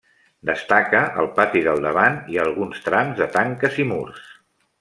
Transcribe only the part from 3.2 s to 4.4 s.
de tanques i murs.